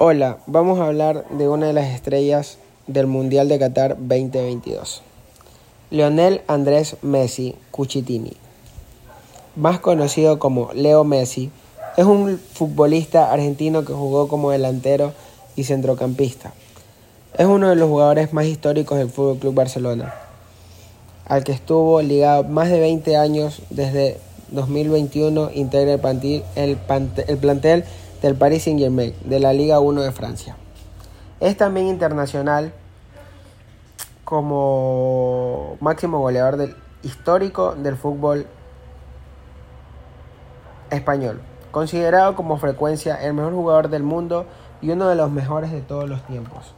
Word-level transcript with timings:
Hola, 0.00 0.38
vamos 0.46 0.78
a 0.78 0.86
hablar 0.86 1.24
de 1.28 1.48
una 1.48 1.66
de 1.66 1.72
las 1.72 1.86
estrellas 1.86 2.58
del 2.86 3.08
Mundial 3.08 3.48
de 3.48 3.58
Qatar 3.58 3.96
2022. 3.98 5.02
Lionel 5.90 6.40
Andrés 6.46 6.94
Messi 7.02 7.56
Cucitini, 7.72 8.30
más 9.56 9.80
conocido 9.80 10.38
como 10.38 10.72
Leo 10.72 11.02
Messi, 11.02 11.50
es 11.96 12.04
un 12.04 12.38
futbolista 12.38 13.32
argentino 13.32 13.84
que 13.84 13.92
jugó 13.92 14.28
como 14.28 14.52
delantero 14.52 15.14
y 15.56 15.64
centrocampista. 15.64 16.52
Es 17.36 17.46
uno 17.46 17.68
de 17.68 17.74
los 17.74 17.88
jugadores 17.88 18.32
más 18.32 18.46
históricos 18.46 18.98
del 18.98 19.10
Fútbol 19.10 19.38
Club 19.38 19.54
Barcelona, 19.54 20.14
al 21.26 21.42
que 21.42 21.50
estuvo 21.50 22.00
ligado 22.02 22.44
más 22.44 22.70
de 22.70 22.78
20 22.78 23.16
años 23.16 23.62
desde 23.70 24.18
2021, 24.52 25.50
integra 25.54 25.98
el 26.54 27.38
plantel 27.40 27.84
del 28.22 28.34
Paris 28.34 28.64
Saint-Germain 28.64 29.14
de 29.24 29.40
la 29.40 29.52
Liga 29.52 29.80
1 29.80 30.02
de 30.02 30.12
Francia. 30.12 30.56
Es 31.40 31.56
también 31.56 31.86
internacional 31.86 32.72
como 34.24 35.76
máximo 35.80 36.20
goleador 36.20 36.56
del, 36.56 36.76
histórico 37.02 37.74
del 37.74 37.96
fútbol 37.96 38.46
español, 40.90 41.40
considerado 41.70 42.34
como 42.34 42.58
frecuencia 42.58 43.14
el 43.16 43.34
mejor 43.34 43.52
jugador 43.52 43.88
del 43.88 44.02
mundo 44.02 44.46
y 44.80 44.90
uno 44.90 45.08
de 45.08 45.14
los 45.14 45.30
mejores 45.30 45.70
de 45.70 45.80
todos 45.80 46.08
los 46.08 46.22
tiempos. 46.26 46.74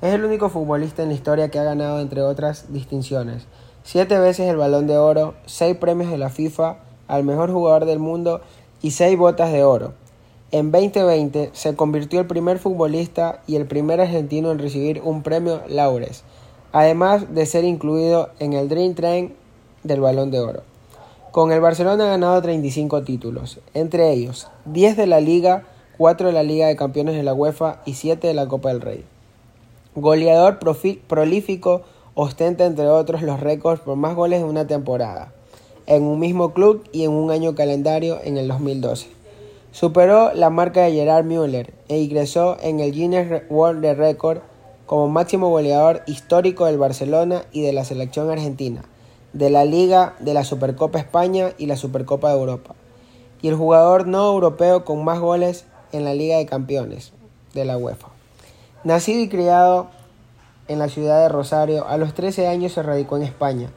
Es 0.00 0.14
el 0.14 0.24
único 0.24 0.48
futbolista 0.48 1.02
en 1.02 1.08
la 1.08 1.14
historia 1.14 1.48
que 1.48 1.58
ha 1.60 1.64
ganado, 1.64 2.00
entre 2.00 2.22
otras 2.22 2.72
distinciones, 2.72 3.46
siete 3.84 4.18
veces 4.18 4.48
el 4.48 4.56
balón 4.56 4.86
de 4.86 4.98
oro, 4.98 5.34
seis 5.46 5.76
premios 5.76 6.10
de 6.10 6.18
la 6.18 6.28
FIFA 6.28 6.78
al 7.06 7.24
mejor 7.24 7.52
jugador 7.52 7.84
del 7.84 7.98
mundo 7.98 8.40
y 8.80 8.92
seis 8.92 9.16
botas 9.16 9.52
de 9.52 9.62
oro. 9.64 9.94
En 10.52 10.70
2020 10.70 11.48
se 11.54 11.74
convirtió 11.76 12.20
el 12.20 12.26
primer 12.26 12.58
futbolista 12.58 13.40
y 13.46 13.56
el 13.56 13.64
primer 13.64 14.02
argentino 14.02 14.50
en 14.50 14.58
recibir 14.58 15.00
un 15.02 15.22
premio 15.22 15.62
Laures, 15.66 16.24
además 16.72 17.34
de 17.34 17.46
ser 17.46 17.64
incluido 17.64 18.28
en 18.38 18.52
el 18.52 18.68
Dream 18.68 18.94
Train 18.94 19.34
del 19.82 20.02
Balón 20.02 20.30
de 20.30 20.40
Oro. 20.40 20.62
Con 21.30 21.52
el 21.52 21.62
Barcelona 21.62 22.04
ha 22.04 22.08
ganado 22.08 22.42
35 22.42 23.02
títulos, 23.02 23.60
entre 23.72 24.12
ellos 24.12 24.48
10 24.66 24.98
de 24.98 25.06
la 25.06 25.20
Liga, 25.20 25.64
4 25.96 26.26
de 26.26 26.34
la 26.34 26.42
Liga 26.42 26.66
de 26.66 26.76
Campeones 26.76 27.16
de 27.16 27.22
la 27.22 27.32
UEFA 27.32 27.80
y 27.86 27.94
7 27.94 28.26
de 28.26 28.34
la 28.34 28.46
Copa 28.46 28.68
del 28.68 28.82
Rey. 28.82 29.06
Goleador 29.94 30.58
prolífico, 30.58 31.80
ostenta 32.12 32.66
entre 32.66 32.88
otros 32.88 33.22
los 33.22 33.40
récords 33.40 33.80
por 33.80 33.96
más 33.96 34.14
goles 34.14 34.42
en 34.42 34.48
una 34.48 34.66
temporada, 34.66 35.32
en 35.86 36.02
un 36.02 36.20
mismo 36.20 36.52
club 36.52 36.84
y 36.92 37.04
en 37.04 37.12
un 37.12 37.30
año 37.30 37.54
calendario 37.54 38.18
en 38.22 38.36
el 38.36 38.48
2012. 38.48 39.21
Superó 39.72 40.34
la 40.34 40.50
marca 40.50 40.82
de 40.82 40.92
Gerard 40.92 41.24
Müller 41.24 41.72
e 41.88 41.98
ingresó 41.98 42.58
en 42.60 42.80
el 42.80 42.92
Guinness 42.92 43.44
World 43.48 43.82
Record 43.96 44.40
como 44.84 45.08
máximo 45.08 45.48
goleador 45.48 46.02
histórico 46.06 46.66
del 46.66 46.76
Barcelona 46.76 47.44
y 47.52 47.62
de 47.62 47.72
la 47.72 47.86
selección 47.86 48.30
argentina, 48.30 48.82
de 49.32 49.48
la 49.48 49.64
Liga, 49.64 50.14
de 50.18 50.34
la 50.34 50.44
Supercopa 50.44 50.98
España 50.98 51.54
y 51.56 51.64
la 51.64 51.78
Supercopa 51.78 52.28
de 52.28 52.38
Europa, 52.38 52.74
y 53.40 53.48
el 53.48 53.54
jugador 53.54 54.06
no 54.06 54.30
europeo 54.30 54.84
con 54.84 55.02
más 55.04 55.20
goles 55.20 55.64
en 55.92 56.04
la 56.04 56.12
Liga 56.12 56.36
de 56.36 56.44
Campeones 56.44 57.14
de 57.54 57.64
la 57.64 57.78
UEFA. 57.78 58.08
Nacido 58.84 59.20
y 59.20 59.30
criado 59.30 59.86
en 60.68 60.80
la 60.80 60.90
ciudad 60.90 61.22
de 61.22 61.30
Rosario, 61.30 61.88
a 61.88 61.96
los 61.96 62.12
13 62.12 62.46
años 62.46 62.72
se 62.72 62.82
radicó 62.82 63.16
en 63.16 63.22
España, 63.22 63.70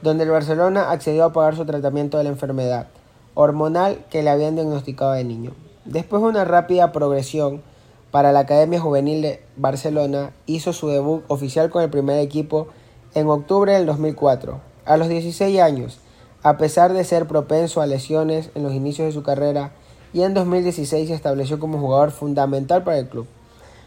donde 0.00 0.22
el 0.22 0.30
Barcelona 0.30 0.92
accedió 0.92 1.24
a 1.24 1.32
pagar 1.32 1.56
su 1.56 1.64
tratamiento 1.64 2.18
de 2.18 2.24
la 2.24 2.30
enfermedad 2.30 2.86
hormonal 3.34 4.04
que 4.10 4.22
le 4.22 4.30
habían 4.30 4.54
diagnosticado 4.54 5.12
de 5.12 5.24
niño. 5.24 5.50
Después 5.84 6.22
de 6.22 6.28
una 6.28 6.44
rápida 6.44 6.92
progresión 6.92 7.62
para 8.10 8.32
la 8.32 8.40
Academia 8.40 8.80
Juvenil 8.80 9.22
de 9.22 9.42
Barcelona, 9.56 10.32
hizo 10.46 10.72
su 10.72 10.88
debut 10.88 11.22
oficial 11.28 11.70
con 11.70 11.82
el 11.82 11.90
primer 11.90 12.18
equipo 12.18 12.66
en 13.14 13.28
octubre 13.28 13.72
del 13.72 13.86
2004. 13.86 14.60
A 14.84 14.96
los 14.96 15.08
16 15.08 15.60
años, 15.60 16.00
a 16.42 16.58
pesar 16.58 16.92
de 16.92 17.04
ser 17.04 17.28
propenso 17.28 17.80
a 17.80 17.86
lesiones 17.86 18.50
en 18.54 18.62
los 18.62 18.74
inicios 18.74 19.06
de 19.06 19.12
su 19.12 19.22
carrera, 19.22 19.72
y 20.12 20.22
en 20.22 20.34
2016 20.34 21.08
se 21.08 21.14
estableció 21.14 21.60
como 21.60 21.78
jugador 21.78 22.10
fundamental 22.10 22.82
para 22.82 22.98
el 22.98 23.08
club. 23.08 23.26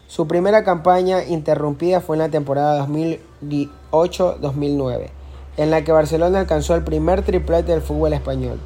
Su 0.08 0.28
primera 0.28 0.64
campaña 0.64 1.26
interrumpida 1.26 2.00
fue 2.00 2.16
en 2.16 2.22
la 2.22 2.30
temporada 2.30 2.88
2008-2009, 2.88 5.10
en 5.58 5.70
la 5.70 5.84
que 5.84 5.92
Barcelona 5.92 6.40
alcanzó 6.40 6.76
el 6.76 6.84
primer 6.84 7.24
triplete 7.24 7.74
del 7.74 7.82
fútbol 7.82 8.14
español 8.14 8.58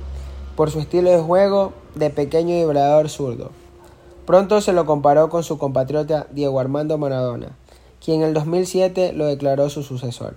por 0.58 0.72
su 0.72 0.80
estilo 0.80 1.12
de 1.12 1.22
juego 1.22 1.72
de 1.94 2.10
pequeño 2.10 2.56
y 2.56 2.62
vibrador 2.62 3.10
zurdo. 3.10 3.52
Pronto 4.26 4.60
se 4.60 4.74
lo 4.74 4.88
comparó 4.88 5.30
con 5.30 5.44
su 5.44 5.60
compatriota 5.60 6.26
Diego 6.32 6.60
Armando 6.60 6.98
Maradona, 6.98 7.56
quien 8.04 8.22
en 8.22 8.30
el 8.30 8.34
2007 8.34 9.14
lo 9.14 9.28
declaró 9.28 9.70
su 9.70 9.84
sucesor. 9.84 10.36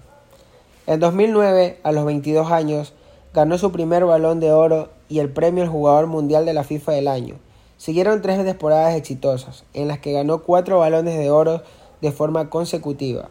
En 0.86 1.00
2009, 1.00 1.80
a 1.82 1.92
los 1.92 2.04
22 2.04 2.52
años, 2.52 2.92
ganó 3.32 3.56
su 3.56 3.72
primer 3.72 4.04
balón 4.04 4.40
de 4.40 4.52
oro 4.52 4.90
y 5.08 5.20
el 5.20 5.32
premio 5.32 5.64
al 5.64 5.70
jugador 5.70 6.06
mundial 6.06 6.44
de 6.44 6.52
la 6.52 6.64
FIFA 6.64 6.92
del 6.92 7.08
año. 7.08 7.36
Siguieron 7.78 8.20
tres 8.20 8.44
temporadas 8.44 8.96
exitosas, 8.96 9.64
en 9.72 9.88
las 9.88 10.00
que 10.00 10.12
ganó 10.12 10.42
cuatro 10.42 10.80
balones 10.80 11.16
de 11.16 11.30
oro 11.30 11.62
de 12.02 12.12
forma 12.12 12.50
consecutiva, 12.50 13.30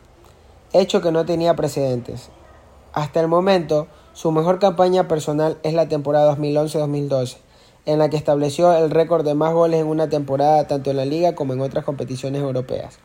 hecho 0.73 1.01
que 1.01 1.11
no 1.11 1.23
tenía 1.23 1.55
precedentes. 1.55 2.29
Hasta 2.93 3.19
el 3.19 3.27
momento, 3.27 3.85
su 4.19 4.33
mejor 4.33 4.59
campaña 4.59 5.07
personal 5.07 5.57
es 5.63 5.73
la 5.73 5.87
temporada 5.87 6.35
2011-2012, 6.35 7.37
en 7.85 7.99
la 7.99 8.09
que 8.09 8.17
estableció 8.17 8.73
el 8.73 8.91
récord 8.91 9.23
de 9.23 9.33
más 9.33 9.53
goles 9.53 9.79
en 9.79 9.87
una 9.87 10.09
temporada 10.09 10.67
tanto 10.67 10.91
en 10.91 10.97
la 10.97 11.05
liga 11.05 11.35
como 11.35 11.53
en 11.53 11.61
otras 11.61 11.85
competiciones 11.85 12.41
europeas. 12.41 12.99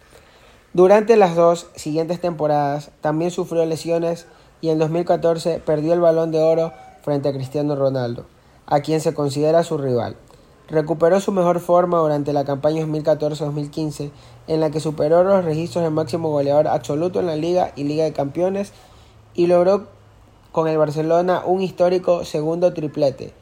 Durante 0.72 1.16
las 1.16 1.36
dos 1.36 1.69
siguientes 1.76 2.20
temporadas 2.20 2.91
también 3.00 3.30
sufrió 3.30 3.64
lesiones 3.64 4.26
y 4.60 4.70
en 4.70 4.80
2014 4.80 5.60
perdió 5.64 5.92
el 5.92 6.00
balón 6.00 6.32
de 6.32 6.42
oro 6.42 6.72
frente 7.04 7.28
a 7.28 7.32
Cristiano 7.32 7.76
Ronaldo, 7.76 8.26
a 8.66 8.81
quien 8.81 9.00
se 9.00 9.14
considera 9.14 9.62
su 9.62 9.78
rival. 9.78 10.16
Recuperó 10.66 11.20
su 11.20 11.31
mejor 11.31 11.60
forma 11.60 11.98
durante 11.98 12.32
la 12.32 12.44
campaña 12.44 12.84
2014-2015, 12.86 14.10
en 14.48 14.58
la 14.58 14.70
que 14.70 14.81
superó 14.81 15.22
los 15.22 15.44
registros 15.44 15.84
de 15.84 15.91
máximo 15.91 16.31
goleador 16.31 16.66
absoluto 16.66 17.20
en 17.20 17.26
la 17.26 17.36
liga 17.36 17.70
y 17.76 17.84
liga 17.84 18.02
de 18.02 18.12
campeones 18.12 18.72
y 19.32 19.46
logró 19.46 19.94
con 20.54 20.69
el 20.69 20.78
Barcelona 20.78 21.42
un 21.44 21.62
histórico 21.62 22.25
segundo 22.25 22.72
triplete, 22.72 23.32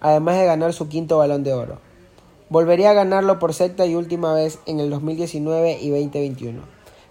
además 0.00 0.38
de 0.38 0.46
ganar 0.46 0.72
su 0.72 0.88
quinto 0.88 1.18
balón 1.18 1.44
de 1.44 1.52
oro. 1.52 1.76
Volvería 2.48 2.88
a 2.88 2.94
ganarlo 2.94 3.38
por 3.38 3.52
sexta 3.52 3.84
y 3.84 3.94
última 3.94 4.32
vez 4.32 4.58
en 4.64 4.80
el 4.80 4.88
2019 4.88 5.80
y 5.82 5.90
2021. 5.90 6.62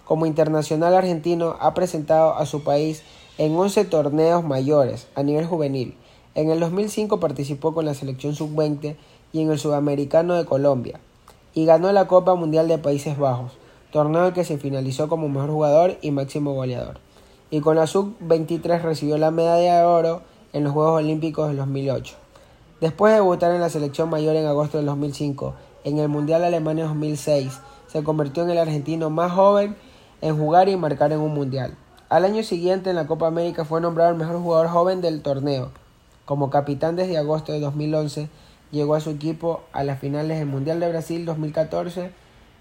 Como 0.04 0.26
internacional 0.26 0.96
argentino 0.96 1.58
ha 1.60 1.76
presentado 1.76 2.34
a 2.34 2.48
su 2.48 2.64
país 2.64 3.04
en 3.38 3.56
11 3.56 3.86
torneos 3.86 4.44
mayores 4.44 5.06
a 5.14 5.22
nivel 5.22 5.46
juvenil. 5.46 5.96
En 6.34 6.50
el 6.50 6.60
2005 6.60 7.20
participó 7.20 7.72
con 7.76 7.86
la 7.86 7.94
selección 7.94 8.34
sub-20 8.34 8.96
y 9.32 9.42
en 9.42 9.52
el 9.52 9.60
Sudamericano 9.60 10.34
de 10.34 10.46
Colombia 10.46 11.00
y 11.54 11.66
ganó 11.66 11.92
la 11.92 12.08
Copa 12.08 12.34
Mundial 12.34 12.68
de 12.68 12.80
Países 12.80 13.20
Bajos, 13.20 13.52
torneo 13.92 14.26
en 14.26 14.34
que 14.34 14.44
se 14.44 14.58
finalizó 14.58 15.08
como 15.08 15.30
mejor 15.30 15.52
jugador 15.52 15.98
y 16.02 16.10
máximo 16.10 16.56
goleador 16.56 17.11
y 17.52 17.60
con 17.60 17.76
la 17.76 17.86
sub-23 17.86 18.82
recibió 18.82 19.18
la 19.18 19.30
medalla 19.30 19.78
de 19.78 19.84
oro 19.84 20.22
en 20.54 20.64
los 20.64 20.74
Juegos 20.74 21.04
Olímpicos 21.04 21.50
de 21.50 21.58
2008. 21.58 22.16
Después 22.80 23.12
de 23.12 23.18
debutar 23.18 23.52
en 23.52 23.60
la 23.60 23.70
selección 23.70 24.10
mayor 24.10 24.38
en 24.38 24.48
agosto 24.48 24.78
del 24.78 24.88
2005, 24.88 25.54
en 25.84 26.00
el 26.00 26.08
Mundial 26.08 26.46
Alemania 26.46 26.86
2006, 26.86 27.60
se 27.88 28.04
convirtió 28.04 28.44
en 28.44 28.52
el 28.52 28.58
argentino 28.58 29.10
más 29.10 29.34
joven 29.34 29.76
en 30.22 30.38
jugar 30.38 30.70
y 30.70 30.78
marcar 30.78 31.12
en 31.12 31.20
un 31.20 31.34
Mundial. 31.34 31.76
Al 32.08 32.24
año 32.24 32.42
siguiente 32.42 32.90
en 32.90 32.96
la 32.96 33.06
Copa 33.06 33.28
América 33.28 33.66
fue 33.66 33.82
nombrado 33.82 34.12
el 34.12 34.18
mejor 34.18 34.40
jugador 34.40 34.70
joven 34.70 35.02
del 35.02 35.22
torneo. 35.22 35.72
Como 36.24 36.50
capitán 36.50 36.96
desde 36.96 37.18
agosto 37.18 37.52
de 37.52 37.60
2011, 37.60 38.30
llegó 38.72 38.96
a 38.96 39.02
su 39.02 39.10
equipo 39.10 39.62
a 39.74 39.84
las 39.84 40.00
finales 40.00 40.40
del 40.40 40.48
Mundial 40.48 40.80
de 40.80 40.90
Brasil 40.90 41.26
2014 41.26 42.12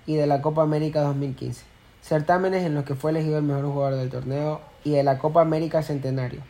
y 0.06 0.16
de 0.16 0.26
la 0.26 0.42
Copa 0.42 0.62
América 0.62 1.02
2015 1.02 1.70
certámenes 2.02 2.64
en 2.64 2.74
los 2.74 2.84
que 2.84 2.94
fue 2.94 3.10
elegido 3.10 3.38
el 3.38 3.44
mejor 3.44 3.66
jugador 3.66 3.98
del 3.98 4.10
torneo 4.10 4.60
y 4.84 4.92
de 4.92 5.02
la 5.02 5.18
Copa 5.18 5.40
América 5.40 5.82
Centenario. 5.82 6.40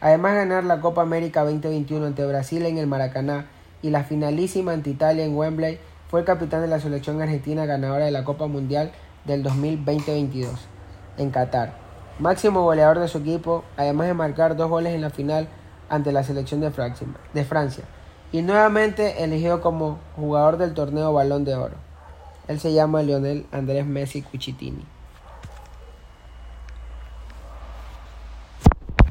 Además 0.00 0.32
de 0.32 0.38
ganar 0.40 0.64
la 0.64 0.80
Copa 0.80 1.02
América 1.02 1.44
2021 1.44 2.06
ante 2.06 2.26
Brasil 2.26 2.64
en 2.66 2.78
el 2.78 2.86
Maracaná 2.86 3.46
y 3.82 3.90
la 3.90 4.04
finalísima 4.04 4.72
ante 4.72 4.90
Italia 4.90 5.24
en 5.24 5.36
Wembley, 5.36 5.78
fue 6.08 6.20
el 6.20 6.26
capitán 6.26 6.60
de 6.60 6.68
la 6.68 6.80
selección 6.80 7.20
argentina 7.20 7.66
ganadora 7.66 8.04
de 8.04 8.10
la 8.10 8.24
Copa 8.24 8.46
Mundial 8.46 8.92
del 9.24 9.42
2020-22 9.44 10.48
en 11.16 11.30
Qatar. 11.30 11.72
Máximo 12.18 12.62
goleador 12.62 13.00
de 13.00 13.08
su 13.08 13.18
equipo, 13.18 13.64
además 13.76 14.06
de 14.06 14.14
marcar 14.14 14.56
dos 14.56 14.70
goles 14.70 14.94
en 14.94 15.00
la 15.00 15.10
final 15.10 15.48
ante 15.88 16.12
la 16.12 16.22
selección 16.22 16.60
de 16.60 16.70
Francia, 16.70 17.84
y 18.30 18.42
nuevamente 18.42 19.24
eligido 19.24 19.60
como 19.60 19.98
jugador 20.16 20.56
del 20.56 20.74
torneo 20.74 21.12
Balón 21.12 21.44
de 21.44 21.54
Oro. 21.54 21.76
Él 22.46 22.60
se 22.60 22.72
llama 22.72 23.02
Lionel 23.02 23.46
Andrés 23.52 23.86
Messi 23.86 24.22
Cucitini. 24.22 24.84